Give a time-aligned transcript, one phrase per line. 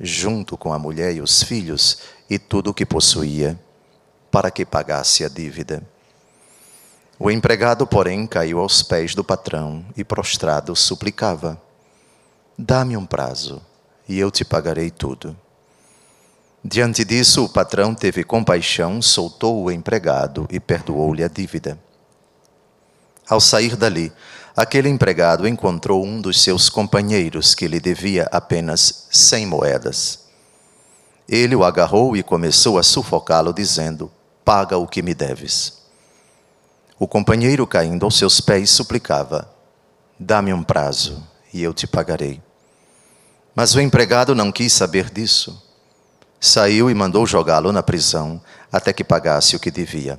[0.00, 3.58] junto com a mulher e os filhos e tudo o que possuía,
[4.30, 5.82] para que pagasse a dívida.
[7.18, 11.60] O empregado, porém, caiu aos pés do patrão e, prostrado, suplicava:
[12.58, 13.62] Dá-me um prazo
[14.08, 15.36] e eu te pagarei tudo.
[16.62, 21.78] Diante disso, o patrão teve compaixão, soltou o empregado e perdoou-lhe a dívida.
[23.28, 24.12] Ao sair dali,
[24.56, 30.20] aquele empregado encontrou um dos seus companheiros que lhe devia apenas cem moedas.
[31.28, 34.10] Ele o agarrou e começou a sufocá-lo, dizendo:
[34.44, 35.82] Paga o que me deves.
[36.98, 39.50] O companheiro, caindo aos seus pés, suplicava:
[40.18, 42.40] Dá-me um prazo e eu te pagarei.
[43.54, 45.62] Mas o empregado não quis saber disso.
[46.40, 50.18] Saiu e mandou jogá-lo na prisão até que pagasse o que devia.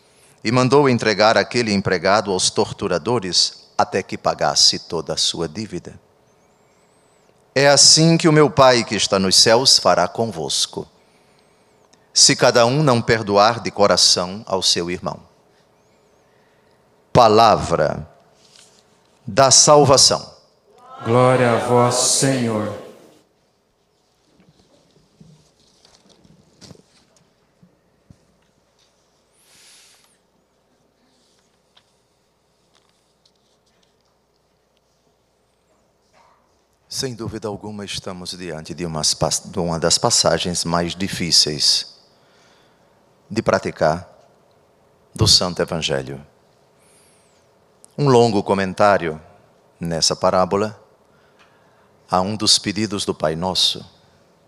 [0.43, 5.99] e mandou entregar aquele empregado aos torturadores até que pagasse toda a sua dívida.
[7.53, 10.87] É assim que o meu Pai que está nos céus fará convosco,
[12.13, 15.19] se cada um não perdoar de coração ao seu irmão.
[17.11, 18.07] Palavra
[19.27, 20.31] da salvação.
[21.03, 22.90] Glória a vós, Senhor.
[37.01, 41.95] Sem dúvida alguma, estamos diante de, de uma das passagens mais difíceis
[43.27, 44.07] de praticar
[45.11, 46.23] do Santo Evangelho.
[47.97, 49.19] Um longo comentário
[49.79, 50.79] nessa parábola
[52.07, 53.83] a um dos pedidos do Pai Nosso: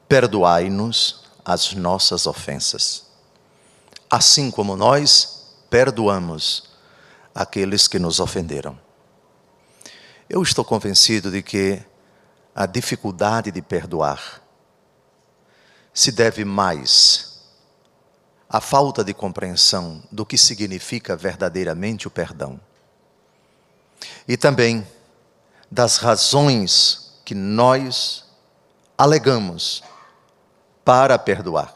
[0.07, 3.07] perdoai-nos as nossas ofensas,
[4.07, 6.69] assim como nós perdoamos
[7.33, 8.77] aqueles que nos ofenderam.
[10.29, 11.83] Eu estou convencido de que
[12.55, 14.41] a dificuldade de perdoar
[15.93, 17.33] se deve mais
[18.49, 22.59] à falta de compreensão do que significa verdadeiramente o perdão.
[24.27, 24.87] E também
[25.71, 28.25] das razões que nós
[28.97, 29.83] alegamos
[30.85, 31.73] para perdoar,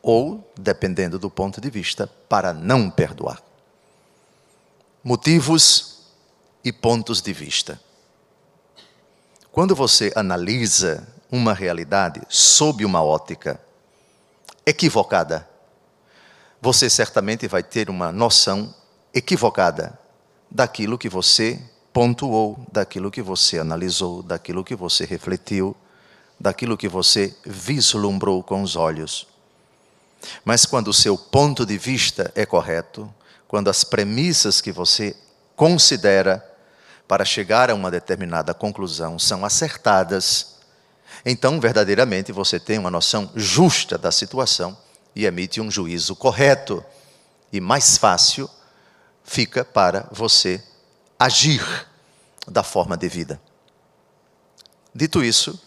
[0.00, 3.42] ou, dependendo do ponto de vista, para não perdoar.
[5.02, 6.02] Motivos
[6.62, 7.80] e pontos de vista.
[9.58, 13.60] Quando você analisa uma realidade sob uma ótica
[14.64, 15.48] equivocada,
[16.62, 18.72] você certamente vai ter uma noção
[19.12, 19.98] equivocada
[20.48, 21.60] daquilo que você
[21.92, 25.76] pontuou, daquilo que você analisou, daquilo que você refletiu,
[26.38, 29.26] daquilo que você vislumbrou com os olhos.
[30.44, 33.12] Mas quando o seu ponto de vista é correto,
[33.48, 35.16] quando as premissas que você
[35.56, 36.48] considera
[37.08, 40.58] para chegar a uma determinada conclusão são acertadas,
[41.24, 44.76] então verdadeiramente você tem uma noção justa da situação
[45.16, 46.84] e emite um juízo correto.
[47.50, 48.48] E mais fácil
[49.24, 50.62] fica para você
[51.18, 51.64] agir
[52.46, 53.40] da forma devida.
[54.94, 55.58] Dito isso,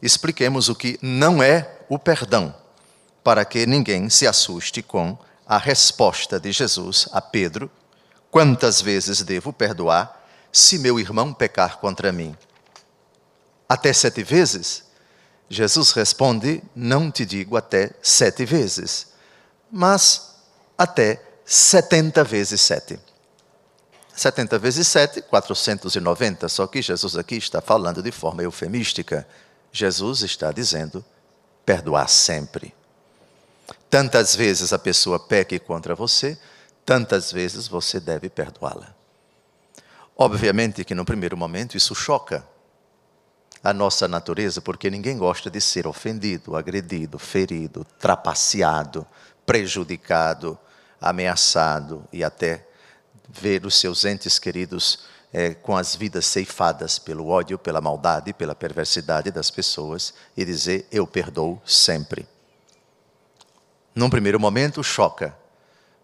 [0.00, 2.54] expliquemos o que não é o perdão,
[3.22, 5.16] para que ninguém se assuste com
[5.46, 7.70] a resposta de Jesus a Pedro:
[8.30, 10.25] quantas vezes devo perdoar?
[10.52, 12.36] Se meu irmão pecar contra mim?
[13.68, 14.84] Até sete vezes?
[15.48, 19.08] Jesus responde: Não te digo até sete vezes,
[19.70, 20.34] mas
[20.76, 22.98] até setenta vezes sete.
[24.16, 26.48] 70 vezes 7, 490.
[26.48, 29.28] Só que Jesus aqui está falando de forma eufemística.
[29.70, 31.04] Jesus está dizendo
[31.66, 32.74] perdoar sempre.
[33.90, 36.38] Tantas vezes a pessoa peque contra você,
[36.84, 38.95] tantas vezes você deve perdoá-la.
[40.16, 42.42] Obviamente que no primeiro momento isso choca
[43.62, 49.06] a nossa natureza, porque ninguém gosta de ser ofendido, agredido, ferido, trapaceado,
[49.44, 50.58] prejudicado,
[51.00, 52.66] ameaçado e até
[53.28, 55.00] ver os seus entes queridos
[55.32, 60.86] é, com as vidas ceifadas pelo ódio, pela maldade, pela perversidade das pessoas e dizer:
[60.90, 62.26] Eu perdoo sempre.
[63.94, 65.36] Num primeiro momento, choca.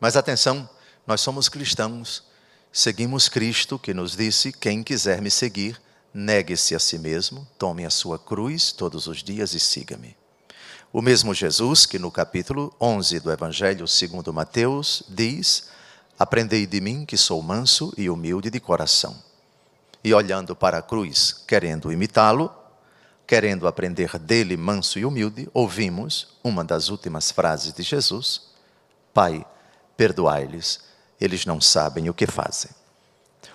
[0.00, 0.68] Mas atenção,
[1.06, 2.24] nós somos cristãos,
[2.72, 5.80] seguimos Cristo que nos disse: Quem quiser me seguir,
[6.12, 10.16] negue-se a si mesmo, tome a sua cruz todos os dias e siga-me.
[10.92, 15.68] O mesmo Jesus que no capítulo 11 do Evangelho segundo Mateus diz:
[16.18, 19.16] Aprendei de mim que sou manso e humilde de coração.
[20.04, 22.52] E olhando para a cruz, querendo imitá-lo,
[23.26, 28.50] querendo aprender dele manso e humilde, ouvimos uma das últimas frases de Jesus:
[29.14, 29.46] Pai,
[29.96, 30.91] perdoai-lhes,
[31.22, 32.70] eles não sabem o que fazem.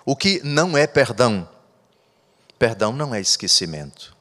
[0.05, 1.47] O que não é perdão?
[2.57, 4.15] Perdão não é esquecimento.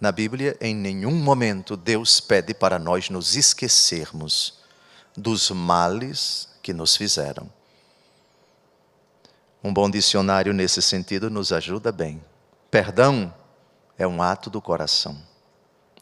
[0.00, 4.58] Na Bíblia, em nenhum momento Deus pede para nós nos esquecermos
[5.16, 7.48] dos males que nos fizeram.
[9.62, 12.20] Um bom dicionário nesse sentido nos ajuda bem.
[12.68, 13.32] Perdão
[13.96, 15.16] é um ato do coração,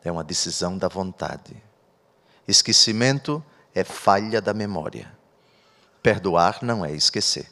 [0.02, 1.62] é uma decisão da vontade.
[2.48, 3.44] Esquecimento
[3.74, 5.19] é falha da memória.
[6.02, 7.46] Perdoar não é esquecer.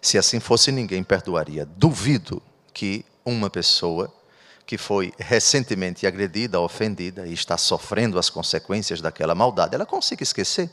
[0.00, 1.64] Se assim fosse, ninguém perdoaria.
[1.64, 4.12] Duvido que uma pessoa
[4.66, 10.70] que foi recentemente agredida, ofendida e está sofrendo as consequências daquela maldade, ela consiga esquecer.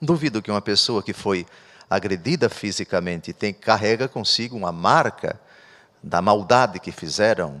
[0.00, 1.46] Duvido que uma pessoa que foi
[1.90, 5.40] agredida fisicamente tem, carrega consigo uma marca
[6.02, 7.60] da maldade que fizeram,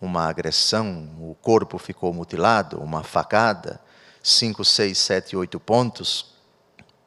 [0.00, 3.80] uma agressão, o corpo ficou mutilado, uma facada,
[4.22, 6.31] cinco, seis, sete, oito pontos.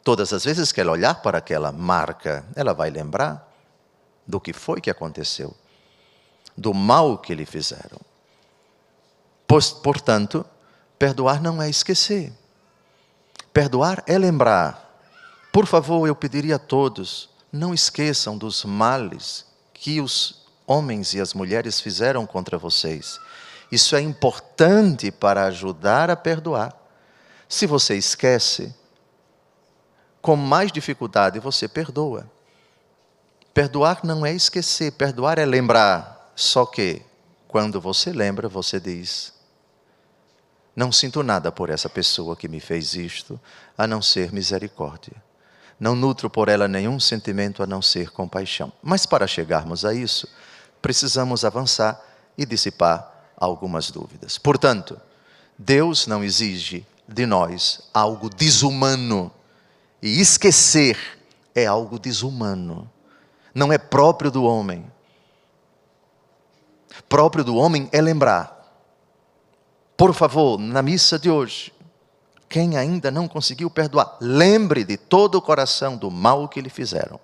[0.06, 3.52] Todas as vezes que ela olhar para aquela marca, ela vai lembrar
[4.26, 5.54] do que foi que aconteceu,
[6.56, 8.00] do mal que lhe fizeram.
[9.84, 10.46] Portanto,
[10.98, 12.32] perdoar não é esquecer.
[13.52, 14.86] Perdoar é lembrar
[15.56, 21.34] por favor, eu pediria a todos, não esqueçam dos males que os homens e as
[21.34, 23.18] mulheres fizeram contra vocês.
[23.72, 26.76] Isso é importante para ajudar a perdoar.
[27.48, 28.76] Se você esquece,
[30.26, 32.28] com mais dificuldade você perdoa.
[33.54, 36.32] Perdoar não é esquecer, perdoar é lembrar.
[36.36, 37.04] Só que,
[37.48, 39.32] quando você lembra, você diz:
[40.76, 43.40] Não sinto nada por essa pessoa que me fez isto,
[43.78, 45.24] a não ser misericórdia
[45.80, 48.72] não nutro por ela nenhum sentimento a não ser compaixão.
[48.82, 50.28] Mas para chegarmos a isso,
[50.82, 52.02] precisamos avançar
[52.38, 54.38] e dissipar algumas dúvidas.
[54.38, 55.00] Portanto,
[55.58, 59.32] Deus não exige de nós algo desumano.
[60.02, 60.98] E esquecer
[61.54, 62.90] é algo desumano.
[63.54, 64.86] Não é próprio do homem.
[67.08, 68.54] Próprio do homem é lembrar.
[69.98, 71.74] Por favor, na missa de hoje,
[72.50, 77.20] quem ainda não conseguiu perdoar, lembre de todo o coração do mal que lhe fizeram,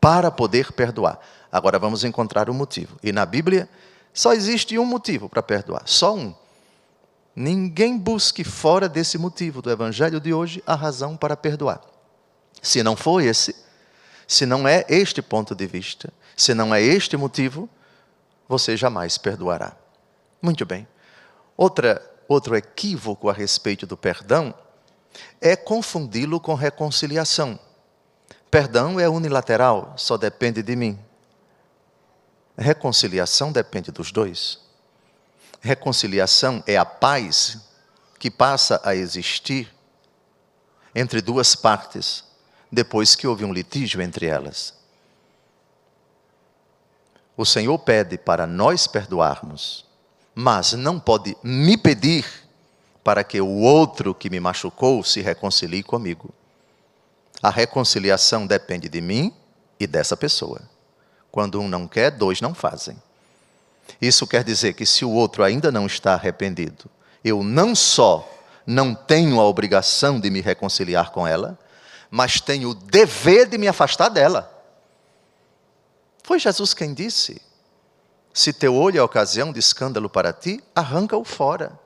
[0.00, 1.18] para poder perdoar.
[1.50, 2.96] Agora vamos encontrar o motivo.
[3.02, 3.68] E na Bíblia
[4.12, 6.34] só existe um motivo para perdoar, só um.
[7.36, 11.82] Ninguém busque fora desse motivo do evangelho de hoje a razão para perdoar.
[12.62, 13.54] Se não for esse,
[14.26, 17.68] se não é este ponto de vista, se não é este motivo,
[18.48, 19.76] você jamais perdoará.
[20.40, 20.88] Muito bem.
[21.54, 24.52] Outra outro equívoco a respeito do perdão
[25.40, 27.58] é confundi-lo com reconciliação.
[28.50, 30.98] Perdão é unilateral, só depende de mim.
[32.56, 34.65] Reconciliação depende dos dois.
[35.60, 37.58] Reconciliação é a paz
[38.18, 39.72] que passa a existir
[40.94, 42.24] entre duas partes,
[42.70, 44.74] depois que houve um litígio entre elas.
[47.36, 49.86] O Senhor pede para nós perdoarmos
[50.38, 52.26] mas não pode me pedir
[53.02, 56.28] para que o outro que me machucou se reconcilie comigo.
[57.42, 59.34] A reconciliação depende de mim
[59.80, 60.60] e dessa pessoa.
[61.32, 63.00] Quando um não quer, dois não fazem.
[64.00, 66.90] Isso quer dizer que se o outro ainda não está arrependido,
[67.24, 68.28] eu não só
[68.66, 71.58] não tenho a obrigação de me reconciliar com ela,
[72.10, 74.52] mas tenho o dever de me afastar dela.
[76.22, 77.40] Foi Jesus quem disse:
[78.34, 81.78] Se teu olho é ocasião de escândalo para ti, arranca-o fora.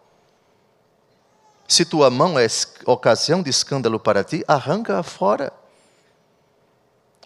[1.69, 2.47] Se tua mão é
[2.87, 5.52] ocasião de escândalo para ti, arranca-a fora.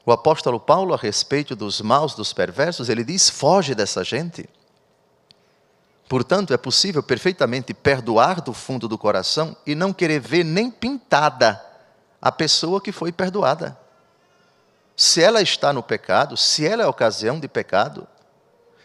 [0.04, 4.48] O apóstolo Paulo, a respeito dos maus, dos perversos, ele diz: foge dessa gente.
[6.08, 11.60] Portanto, é possível perfeitamente perdoar do fundo do coração e não querer ver nem pintada
[12.20, 13.78] a pessoa que foi perdoada.
[14.96, 18.06] Se ela está no pecado, se ela é ocasião de pecado,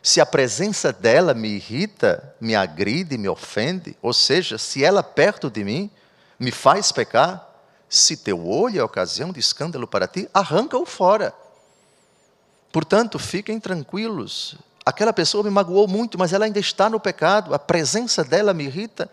[0.02, 5.50] se a presença dela me irrita, me agride, me ofende, ou seja, se ela perto
[5.50, 5.92] de mim
[6.40, 7.48] me faz pecar,
[7.88, 11.34] se teu olho é ocasião de escândalo para ti, arranca-o fora.
[12.72, 14.56] Portanto, fiquem tranquilos.
[14.90, 18.64] Aquela pessoa me magoou muito, mas ela ainda está no pecado, a presença dela me
[18.64, 19.08] irrita.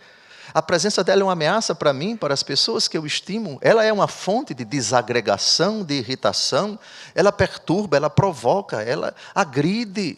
[0.54, 3.58] A presença dela é uma ameaça para mim, para as pessoas que eu estimo.
[3.60, 6.78] Ela é uma fonte de desagregação, de irritação.
[7.14, 10.16] Ela perturba, ela provoca, ela agride.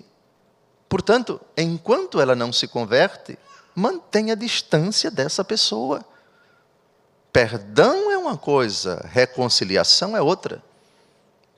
[0.88, 3.36] Portanto, enquanto ela não se converte,
[3.74, 6.04] mantenha a distância dessa pessoa.
[7.32, 10.62] Perdão é uma coisa, reconciliação é outra.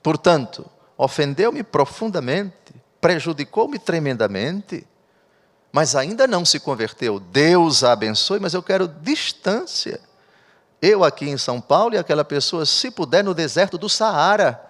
[0.01, 0.65] Portanto,
[0.97, 4.87] ofendeu-me profundamente, prejudicou-me tremendamente,
[5.71, 7.19] mas ainda não se converteu.
[7.19, 9.99] Deus a abençoe, mas eu quero distância.
[10.81, 14.61] Eu aqui em São Paulo e aquela pessoa, se puder, no deserto do Saara,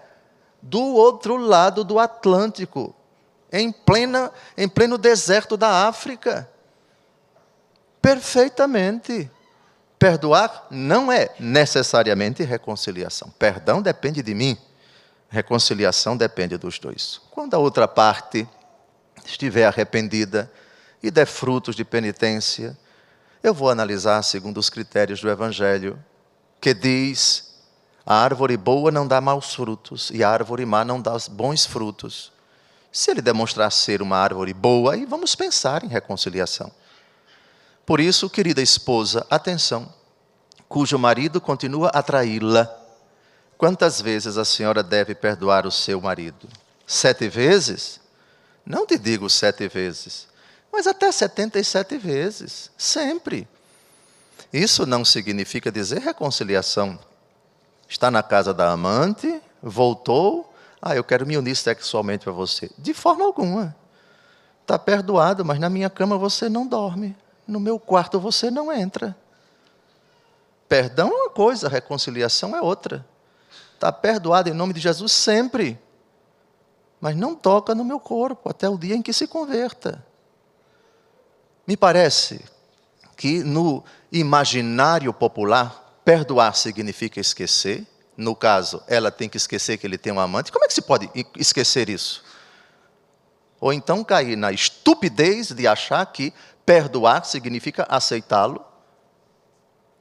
[0.60, 2.94] do outro lado do Atlântico,
[3.52, 6.48] em, plena, em pleno deserto da África.
[8.00, 9.30] Perfeitamente.
[9.98, 13.30] Perdoar não é necessariamente reconciliação.
[13.38, 14.58] Perdão depende de mim,
[15.32, 17.18] reconciliação depende dos dois.
[17.30, 18.46] Quando a outra parte
[19.24, 20.52] estiver arrependida
[21.02, 22.76] e der frutos de penitência,
[23.42, 25.98] eu vou analisar segundo os critérios do Evangelho,
[26.60, 27.54] que diz:
[28.04, 32.30] a árvore boa não dá maus frutos e a árvore má não dá bons frutos.
[32.92, 36.70] Se ele demonstrar ser uma árvore boa, aí vamos pensar em reconciliação.
[37.86, 39.90] Por isso, querida esposa, atenção,
[40.68, 42.81] cujo marido continua a traí-la.
[43.62, 46.48] Quantas vezes a senhora deve perdoar o seu marido?
[46.84, 48.00] Sete vezes?
[48.66, 50.26] Não te digo sete vezes,
[50.72, 53.46] mas até setenta e sete vezes, sempre.
[54.52, 56.98] Isso não significa dizer reconciliação.
[57.88, 60.52] Está na casa da amante, voltou,
[60.82, 62.68] ah, eu quero me unir sexualmente para você.
[62.76, 63.76] De forma alguma.
[64.62, 67.16] Está perdoado, mas na minha cama você não dorme.
[67.46, 69.16] No meu quarto você não entra.
[70.68, 73.06] Perdão é uma coisa, reconciliação é outra.
[73.82, 75.76] Está perdoado em nome de Jesus sempre.
[77.00, 80.06] Mas não toca no meu corpo até o dia em que se converta.
[81.66, 82.44] Me parece
[83.16, 87.84] que no imaginário popular, perdoar significa esquecer,
[88.16, 90.52] no caso, ela tem que esquecer que ele tem um amante.
[90.52, 92.22] Como é que se pode esquecer isso?
[93.60, 96.32] Ou então cair na estupidez de achar que
[96.64, 98.64] perdoar significa aceitá-lo,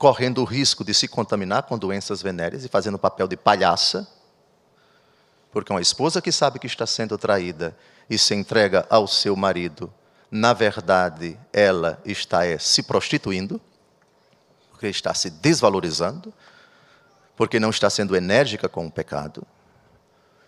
[0.02, 4.08] correndo o risco de se contaminar com doenças venéreas e fazendo o papel de palhaça.
[5.52, 7.78] Porque uma esposa que sabe que está sendo traída
[8.10, 9.94] e se entrega ao seu marido,
[10.32, 13.62] na verdade, ela está é, se prostituindo,
[14.72, 16.34] porque está se desvalorizando,
[17.36, 19.46] porque não está sendo enérgica com o pecado.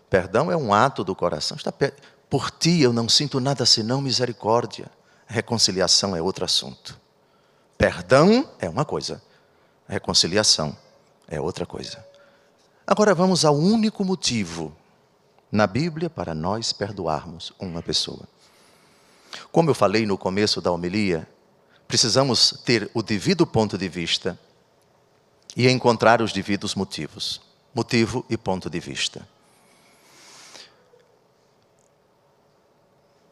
[0.09, 1.57] Perdão é um ato do coração.
[1.57, 1.93] Está per...
[2.27, 4.89] Por ti eu não sinto nada senão misericórdia.
[5.27, 6.99] Reconciliação é outro assunto.
[7.77, 9.21] Perdão é uma coisa,
[9.87, 10.75] reconciliação
[11.27, 12.05] é outra coisa.
[12.85, 14.75] Agora vamos ao único motivo
[15.51, 18.27] na Bíblia para nós perdoarmos uma pessoa.
[19.51, 21.27] Como eu falei no começo da homilia,
[21.87, 24.37] precisamos ter o devido ponto de vista
[25.55, 27.41] e encontrar os devidos motivos.
[27.73, 29.27] Motivo e ponto de vista.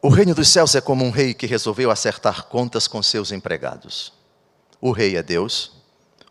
[0.00, 4.12] O reino dos céus é como um rei que resolveu acertar contas com seus empregados.
[4.80, 5.70] O rei é Deus,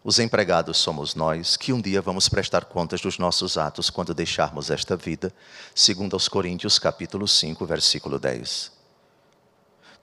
[0.03, 4.71] os empregados somos nós, que um dia vamos prestar contas dos nossos atos quando deixarmos
[4.71, 5.31] esta vida,
[5.75, 8.71] segundo aos Coríntios capítulo 5, versículo 10.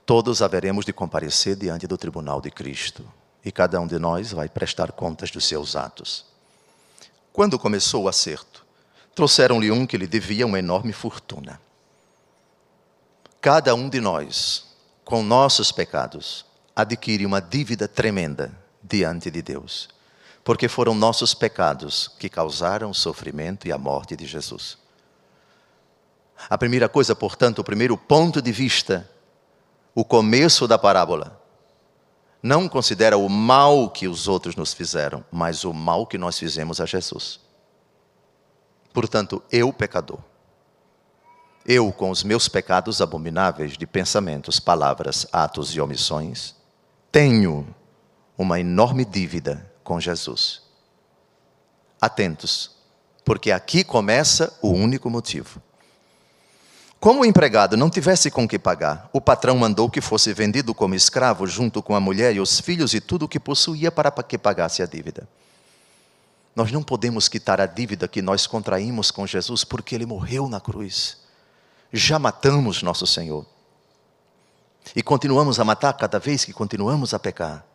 [0.05, 3.05] Todos haveremos de comparecer diante do tribunal de Cristo
[3.43, 6.25] e cada um de nós vai prestar contas dos seus atos.
[7.33, 8.65] Quando começou o acerto,
[9.13, 11.59] trouxeram-lhe um que lhe devia uma enorme fortuna.
[13.41, 14.65] Cada um de nós,
[15.03, 19.89] com nossos pecados, adquire uma dívida tremenda diante de Deus,
[20.43, 24.77] porque foram nossos pecados que causaram o sofrimento e a morte de Jesus.
[26.49, 29.09] A primeira coisa, portanto, o primeiro ponto de vista,
[29.93, 31.41] o começo da parábola,
[32.41, 36.79] não considera o mal que os outros nos fizeram, mas o mal que nós fizemos
[36.79, 37.41] a Jesus.
[38.93, 40.19] Portanto, eu, pecador,
[41.65, 46.55] Eu, com os meus pecados abomináveis de pensamentos, palavras, atos e omissões,
[47.11, 47.75] tenho
[48.39, 50.61] uma enorme dívida com Jesus.
[51.99, 52.71] Atentos,
[53.25, 55.61] porque aqui começa o único motivo.
[57.01, 60.95] Como o empregado não tivesse com que pagar, o patrão mandou que fosse vendido como
[60.95, 64.37] escravo junto com a mulher e os filhos e tudo o que possuía para que
[64.37, 65.27] pagasse a dívida.
[66.55, 70.61] Nós não podemos quitar a dívida que nós contraímos com Jesus porque ele morreu na
[70.61, 71.17] cruz.
[71.91, 73.45] Já matamos nosso Senhor.
[74.95, 77.68] E continuamos a matar cada vez que continuamos a pecar.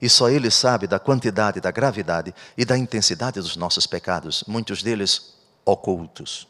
[0.00, 4.82] E só Ele sabe da quantidade, da gravidade e da intensidade dos nossos pecados, muitos
[4.82, 5.34] deles
[5.64, 6.48] ocultos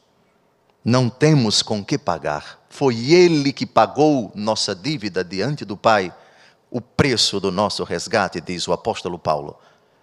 [0.86, 2.64] não temos com que pagar.
[2.68, 6.14] Foi Ele que pagou nossa dívida diante do Pai.
[6.70, 9.58] O preço do nosso resgate, diz o apóstolo Paulo,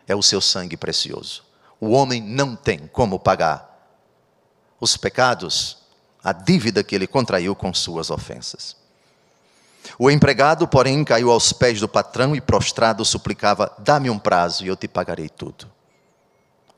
[0.05, 1.41] é o seu sangue precioso.
[1.79, 3.69] O homem não tem como pagar
[4.77, 5.77] os pecados,
[6.21, 8.75] a dívida que ele contraiu com suas ofensas.
[9.97, 14.67] O empregado, porém, caiu aos pés do patrão e prostrado suplicava: Dá-me um prazo e
[14.67, 15.73] eu te pagarei tudo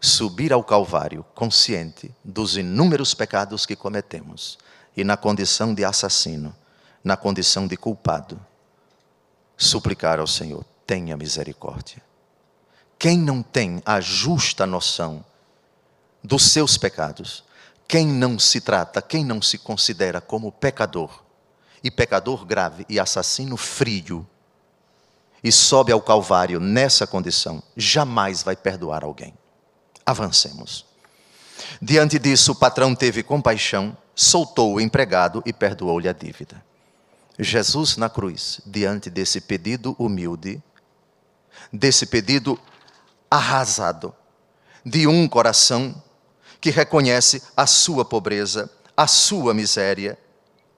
[0.05, 4.57] subir ao Calvário consciente dos inúmeros pecados que cometemos
[4.95, 6.55] e na condição de assassino,
[7.03, 8.39] na condição de culpado,
[9.57, 12.01] suplicar ao Senhor: tenha misericórdia.
[12.97, 15.25] Quem não tem a justa noção
[16.23, 17.43] dos seus pecados,
[17.87, 21.23] quem não se trata, quem não se considera como pecador,
[21.83, 24.27] e pecador grave e assassino frio,
[25.43, 29.33] e sobe ao Calvário nessa condição, jamais vai perdoar alguém
[30.05, 30.85] avancemos.
[31.81, 36.63] Diante disso, o patrão teve compaixão, soltou o empregado e perdoou-lhe a dívida.
[37.39, 40.61] Jesus na cruz, diante desse pedido humilde,
[41.73, 42.59] desse pedido
[43.29, 44.13] arrasado,
[44.85, 46.01] de um coração
[46.61, 50.17] que reconhece a sua pobreza, a sua miséria,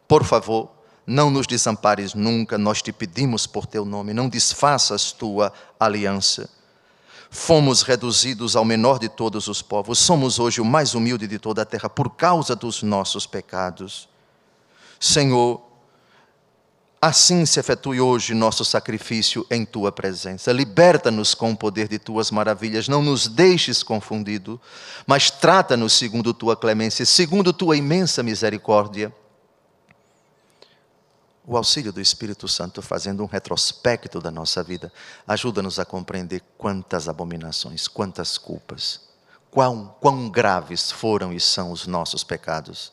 [0.08, 0.72] por favor,
[1.08, 6.50] não nos desampares nunca, nós te pedimos por teu nome, não desfaças tua aliança
[7.30, 11.62] fomos reduzidos ao menor de todos os povos, somos hoje o mais humilde de toda
[11.62, 14.08] a terra por causa dos nossos pecados.
[15.00, 15.62] Senhor,
[17.02, 20.52] assim se efetue hoje nosso sacrifício em tua presença.
[20.52, 24.60] Liberta-nos com o poder de tuas maravilhas, não nos deixes confundido,
[25.06, 29.14] mas trata-nos segundo tua clemência, segundo tua imensa misericórdia
[31.50, 34.92] o auxílio do Espírito Santo fazendo um retrospecto da nossa vida,
[35.26, 39.00] ajuda-nos a compreender quantas abominações, quantas culpas,
[39.50, 42.92] quão, quão graves foram e são os nossos pecados,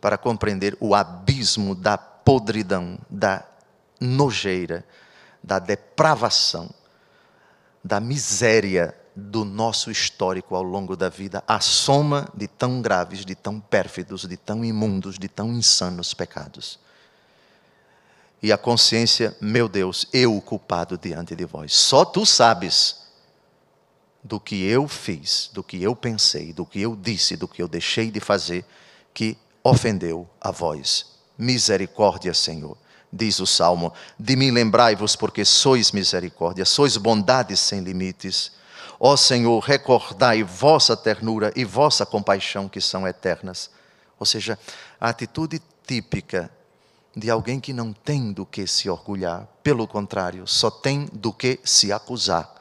[0.00, 3.44] para compreender o abismo da podridão, da
[4.00, 4.86] nojeira,
[5.42, 6.70] da depravação,
[7.82, 13.34] da miséria do nosso histórico ao longo da vida, a soma de tão graves, de
[13.34, 16.80] tão pérfidos, de tão imundos, de tão insanos pecados
[18.42, 21.72] e a consciência, meu Deus, eu o culpado diante de vós.
[21.72, 22.96] Só tu sabes
[24.22, 27.68] do que eu fiz, do que eu pensei, do que eu disse, do que eu
[27.68, 28.64] deixei de fazer,
[29.14, 31.06] que ofendeu a vós.
[31.38, 32.76] Misericórdia, Senhor.
[33.12, 38.52] Diz o salmo: De mim lembrai-vos, porque sois misericórdia, sois bondades sem limites.
[38.98, 43.70] Ó Senhor, recordai vossa ternura e vossa compaixão, que são eternas.
[44.18, 44.58] Ou seja,
[45.00, 46.50] a atitude típica
[47.14, 51.60] de alguém que não tem do que se orgulhar, pelo contrário, só tem do que
[51.64, 52.52] se acusar.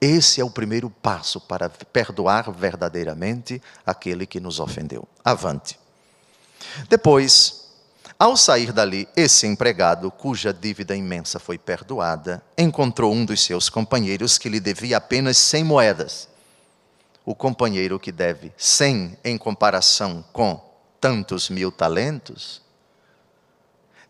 [0.00, 5.06] Esse é o primeiro passo para perdoar verdadeiramente aquele que nos ofendeu.
[5.24, 5.78] Avante.
[6.88, 7.68] Depois,
[8.18, 14.36] ao sair dali, esse empregado, cuja dívida imensa foi perdoada, encontrou um dos seus companheiros
[14.36, 16.28] que lhe devia apenas cem moedas.
[17.24, 20.62] O companheiro que deve cem em comparação com
[21.00, 22.60] tantos mil talentos,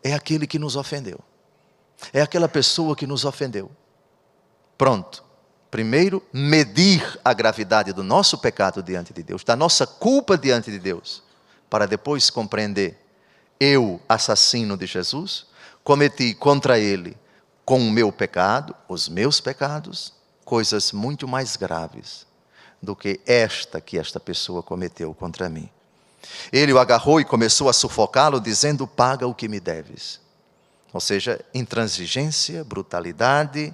[0.03, 1.19] é aquele que nos ofendeu.
[2.11, 3.71] É aquela pessoa que nos ofendeu.
[4.77, 5.23] Pronto.
[5.69, 10.77] Primeiro, medir a gravidade do nosso pecado diante de Deus, da nossa culpa diante de
[10.77, 11.23] Deus,
[11.69, 12.99] para depois compreender:
[13.57, 15.45] eu, assassino de Jesus,
[15.83, 17.17] cometi contra ele,
[17.63, 22.25] com o meu pecado, os meus pecados, coisas muito mais graves
[22.81, 25.69] do que esta que esta pessoa cometeu contra mim.
[26.51, 30.19] Ele o agarrou e começou a sufocá-lo, dizendo: Paga o que me deves.
[30.93, 33.73] Ou seja, intransigência, brutalidade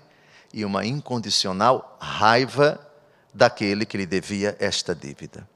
[0.54, 2.80] e uma incondicional raiva
[3.34, 5.48] daquele que lhe devia esta dívida.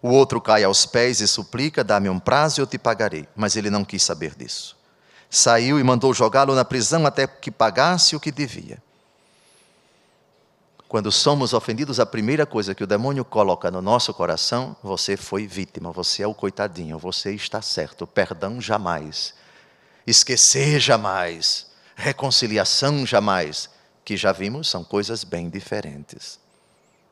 [0.00, 3.28] O outro cai aos pés e suplica: Dá-me um prazo e eu te pagarei.
[3.34, 4.76] Mas ele não quis saber disso.
[5.30, 8.82] Saiu e mandou jogá-lo na prisão até que pagasse o que devia.
[10.88, 15.46] Quando somos ofendidos, a primeira coisa que o demônio coloca no nosso coração, você foi
[15.46, 19.34] vítima, você é o coitadinho, você está certo, perdão jamais,
[20.06, 23.68] esquecer jamais, reconciliação jamais,
[24.02, 26.40] que já vimos são coisas bem diferentes.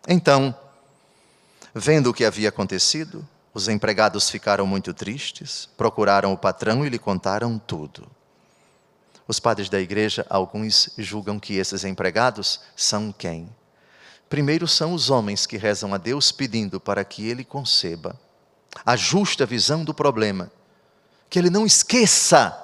[0.08, 0.58] Então,
[1.74, 6.98] vendo o que havia acontecido, os empregados ficaram muito tristes, procuraram o patrão e lhe
[6.98, 8.10] contaram tudo.
[9.28, 13.46] Os padres da igreja, alguns julgam que esses empregados são quem?
[14.28, 18.18] Primeiro são os homens que rezam a Deus pedindo para que ele conceba
[18.84, 20.50] a justa visão do problema,
[21.30, 22.62] que ele não esqueça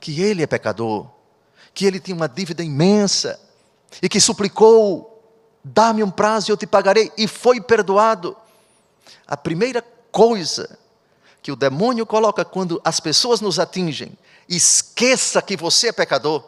[0.00, 1.08] que ele é pecador,
[1.74, 3.40] que ele tinha uma dívida imensa
[4.00, 5.22] e que suplicou:
[5.62, 8.36] dá-me um prazo e eu te pagarei, e foi perdoado.
[9.26, 10.78] A primeira coisa
[11.42, 14.16] que o demônio coloca quando as pessoas nos atingem
[14.48, 16.44] Esqueça que você é pecador.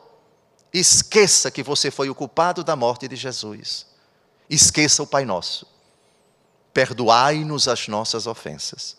[0.72, 3.86] Esqueça que você foi o culpado da morte de Jesus.
[4.48, 5.66] Esqueça o Pai Nosso.
[6.72, 8.96] Perdoai-nos as nossas ofensas.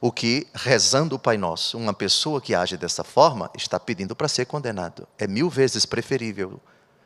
[0.00, 4.28] O que, rezando o Pai Nosso, uma pessoa que age dessa forma está pedindo para
[4.28, 5.06] ser condenado.
[5.18, 6.60] É mil vezes preferível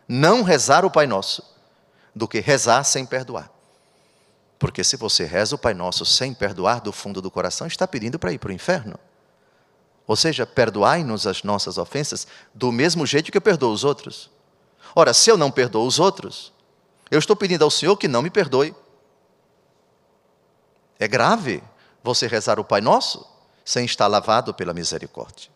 [0.09, 1.43] não rezar o Pai Nosso
[2.15, 3.51] do que rezar sem perdoar.
[4.59, 8.19] Porque se você reza o Pai Nosso sem perdoar do fundo do coração, está pedindo
[8.19, 8.99] para ir para o inferno.
[10.11, 14.29] Ou seja, perdoai-nos as nossas ofensas do mesmo jeito que eu perdoo os outros.
[14.93, 16.53] Ora, se eu não perdoo os outros,
[17.13, 18.75] eu estou pedindo ao Senhor que não me perdoe.
[20.99, 21.63] É grave
[22.03, 23.25] você rezar o Pai Nosso
[23.65, 25.49] sem estar lavado pela misericórdia.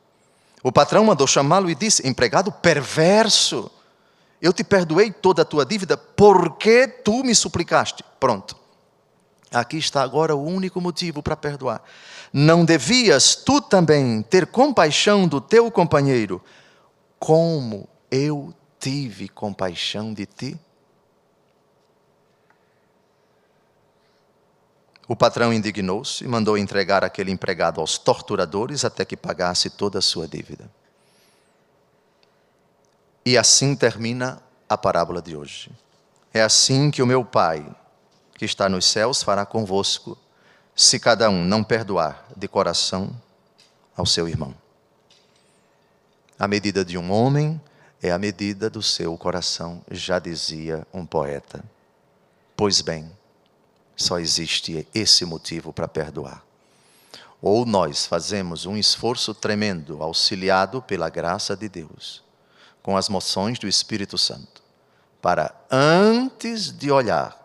[0.63, 3.69] O patrão mandou chamá-lo e disse: Empregado perverso,
[4.41, 8.05] eu te perdoei toda a tua dívida porque tu me suplicaste.
[8.21, 8.55] Pronto.
[9.51, 11.83] Aqui está agora o único motivo para perdoar.
[12.33, 16.43] Não devias tu também ter compaixão do teu companheiro,
[17.19, 20.61] como eu tive compaixão de ti?
[25.07, 30.03] O patrão indignou-se e mandou entregar aquele empregado aos torturadores até que pagasse toda a
[30.03, 30.69] sua dívida.
[33.25, 35.71] E assim termina a parábola de hoje.
[36.33, 37.65] É assim que o meu Pai,
[38.37, 40.19] que está nos céus, fará convosco
[40.75, 43.15] se cada um não perdoar de coração
[43.97, 44.55] ao seu irmão.
[46.39, 47.61] A medida de um homem
[48.03, 51.65] é a medida do seu coração, já dizia um poeta.
[52.57, 53.11] Pois bem,
[53.97, 56.45] só existe esse motivo para perdoar.
[57.41, 62.23] Ou nós fazemos um esforço tremendo, auxiliado pela graça de Deus,
[62.83, 64.63] com as moções do Espírito Santo,
[65.23, 67.44] para antes de olhar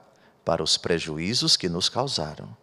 [0.49, 2.57] para os prejuízos que nos causaram,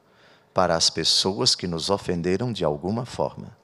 [0.52, 3.56] para as pessoas que nos ofenderam de alguma forma.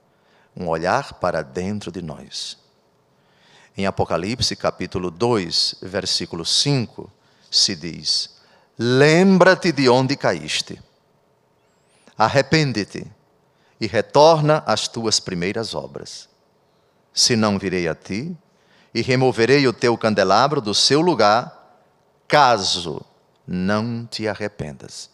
[0.56, 2.56] Um olhar para dentro de nós.
[3.76, 7.10] Em Apocalipse, capítulo 2, versículo 5,
[7.50, 8.36] se diz:
[8.78, 10.80] Lembra-te de onde caíste,
[12.16, 13.04] arrepende-te
[13.80, 16.28] e retorna às tuas primeiras obras.
[17.12, 18.36] Se não virei a ti
[18.94, 21.82] e removerei o teu candelabro do seu lugar,
[22.28, 23.04] caso
[23.46, 25.10] não te arrependas.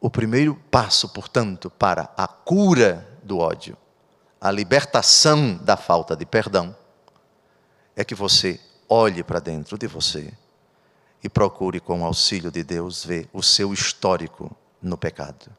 [0.00, 3.76] O primeiro passo, portanto, para a cura do ódio,
[4.40, 6.76] a libertação da falta de perdão,
[7.94, 10.32] é que você olhe para dentro de você
[11.22, 15.50] e procure, com o auxílio de Deus, ver o seu histórico no pecado.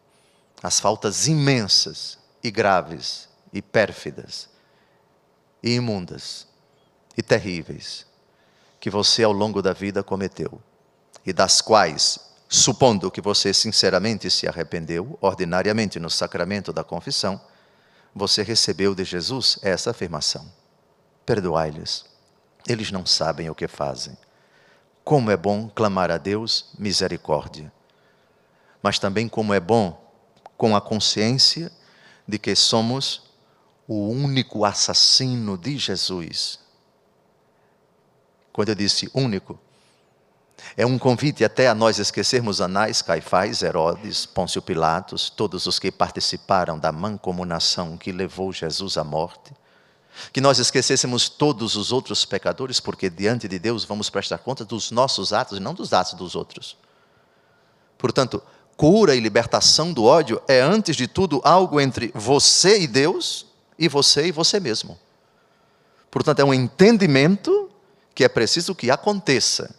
[0.63, 4.50] As faltas imensas e graves e pérfidas
[5.62, 6.48] e imundas
[7.17, 8.07] e terríveis
[8.88, 10.62] que você ao longo da vida cometeu
[11.26, 17.38] e das quais supondo que você sinceramente se arrependeu, ordinariamente no sacramento da confissão,
[18.15, 20.50] você recebeu de Jesus essa afirmação:
[21.26, 22.06] Perdoai-lhes,
[22.65, 24.17] eles não sabem o que fazem.
[25.04, 27.69] Como é bom clamar a Deus misericórdia,
[28.82, 30.02] mas também como é bom
[30.58, 31.69] com a consciência
[32.26, 33.23] de que somos
[33.86, 36.65] o único assassino de Jesus.
[38.58, 39.60] Quando eu disse único,
[40.76, 45.91] é um convite até a nós esquecermos Anás, Caifás, Herodes, Pôncio Pilatos, todos os que
[45.91, 49.54] participaram da mancomunação que levou Jesus à morte.
[50.34, 54.89] Que nós esquecêssemos todos os outros pecadores, porque diante de Deus vamos prestar conta dos
[54.89, 56.76] nossos atos e não dos atos dos outros.
[57.96, 58.41] Portanto,
[58.76, 63.46] cura e libertação do ódio é, antes de tudo, algo entre você e Deus
[63.78, 64.98] e você e você mesmo.
[66.10, 67.66] Portanto, é um entendimento
[68.17, 69.73] que é preciso que aconteça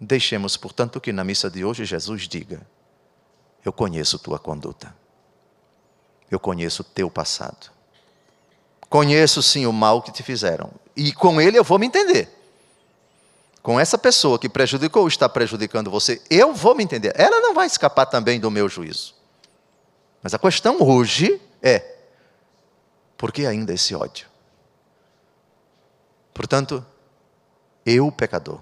[0.00, 2.64] Deixemos, portanto, que na missa de hoje Jesus diga:
[3.64, 4.94] Eu conheço tua conduta,
[6.30, 7.72] eu conheço teu passado,
[8.88, 12.28] conheço sim o mal que te fizeram, e com ele eu vou me entender.
[13.60, 17.12] com essa pessoa que prejudicou ou está prejudicando você, eu vou me entender.
[17.16, 19.14] Ela não vai escapar também do meu juízo.
[20.22, 21.96] Mas a questão hoje é:
[23.16, 24.28] por que ainda esse ódio?
[26.38, 26.86] Portanto,
[27.84, 28.60] eu, pecador,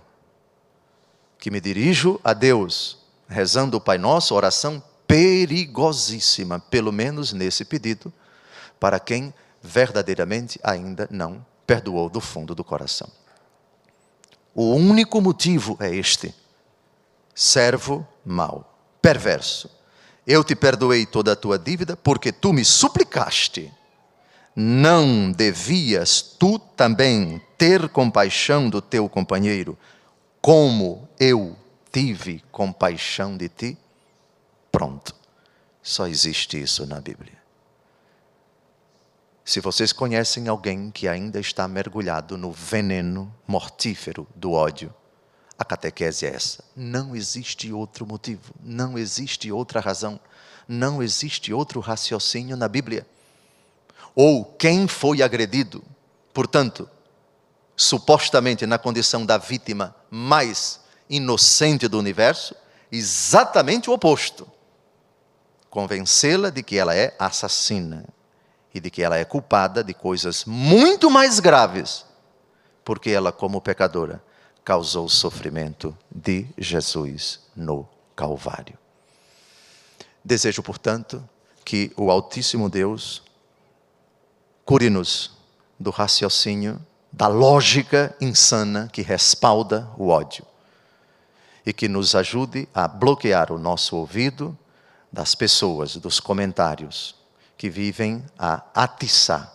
[1.38, 2.96] que me dirijo a Deus,
[3.28, 8.10] rezando o Pai Nosso, oração perigosíssima, pelo menos nesse pedido,
[8.80, 13.10] para quem verdadeiramente ainda não perdoou do fundo do coração.
[14.54, 16.34] O único motivo é este:
[17.34, 19.70] servo mau, perverso.
[20.26, 23.70] Eu te perdoei toda a tua dívida porque tu me suplicaste.
[24.56, 29.78] Não devias tu também ter compaixão do teu companheiro,
[30.40, 31.56] como eu
[31.90, 33.78] tive compaixão de ti?
[34.70, 35.14] Pronto.
[35.82, 37.36] Só existe isso na Bíblia.
[39.44, 44.92] Se vocês conhecem alguém que ainda está mergulhado no veneno mortífero do ódio,
[45.56, 46.64] a catequese é essa.
[46.74, 50.20] Não existe outro motivo, não existe outra razão,
[50.68, 53.06] não existe outro raciocínio na Bíblia.
[54.14, 55.82] Ou quem foi agredido,
[56.34, 56.90] portanto,
[57.76, 62.54] supostamente na condição da vítima mais inocente do universo,
[62.90, 64.50] exatamente o oposto.
[65.68, 68.04] Convencê-la de que ela é assassina
[68.72, 72.04] e de que ela é culpada de coisas muito mais graves,
[72.84, 74.22] porque ela, como pecadora,
[74.64, 78.78] causou o sofrimento de Jesus no Calvário.
[80.24, 81.22] Desejo, portanto,
[81.64, 83.22] que o Altíssimo Deus
[84.64, 85.32] cure-nos
[85.78, 86.80] do raciocínio,
[87.16, 90.44] da lógica insana que respalda o ódio
[91.64, 94.56] e que nos ajude a bloquear o nosso ouvido
[95.10, 97.14] das pessoas, dos comentários,
[97.56, 99.50] que vivem a atiçar,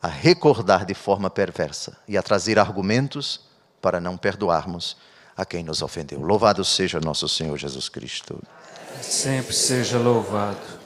[0.00, 3.42] a recordar de forma perversa e a trazer argumentos
[3.82, 4.96] para não perdoarmos
[5.36, 6.22] a quem nos ofendeu.
[6.22, 8.42] Louvado seja nosso Senhor Jesus Cristo.
[9.02, 10.77] Sempre seja louvado.